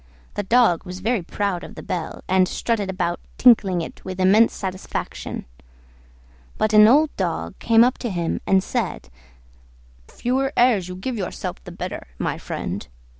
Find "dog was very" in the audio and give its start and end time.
0.41-1.21